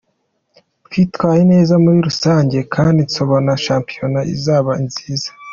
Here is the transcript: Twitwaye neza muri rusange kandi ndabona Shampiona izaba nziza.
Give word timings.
Twitwaye 0.85 1.41
neza 1.53 1.73
muri 1.83 1.97
rusange 2.07 2.57
kandi 2.73 2.99
ndabona 3.09 3.51
Shampiona 3.65 4.19
izaba 4.35 4.71
nziza. 4.85 5.29